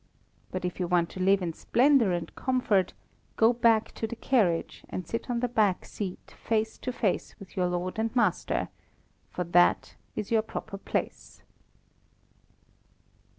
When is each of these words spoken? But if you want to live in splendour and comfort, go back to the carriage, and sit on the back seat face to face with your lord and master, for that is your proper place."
But 0.49 0.65
if 0.65 0.79
you 0.79 0.87
want 0.87 1.11
to 1.11 1.19
live 1.19 1.43
in 1.43 1.53
splendour 1.53 2.11
and 2.11 2.33
comfort, 2.33 2.93
go 3.37 3.53
back 3.53 3.91
to 3.91 4.07
the 4.07 4.15
carriage, 4.15 4.83
and 4.89 5.05
sit 5.05 5.29
on 5.29 5.41
the 5.41 5.47
back 5.47 5.85
seat 5.85 6.33
face 6.43 6.79
to 6.79 6.91
face 6.91 7.35
with 7.37 7.55
your 7.55 7.67
lord 7.67 7.99
and 7.99 8.09
master, 8.15 8.69
for 9.29 9.43
that 9.43 9.93
is 10.15 10.31
your 10.31 10.41
proper 10.41 10.79
place." 10.79 11.43